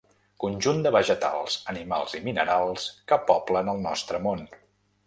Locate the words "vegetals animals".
0.95-2.17